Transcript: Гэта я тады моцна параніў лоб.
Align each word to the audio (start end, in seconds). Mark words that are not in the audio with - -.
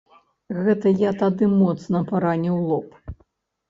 Гэта 0.67 0.93
я 1.03 1.11
тады 1.21 1.51
моцна 1.61 2.05
параніў 2.11 2.55
лоб. 2.69 3.03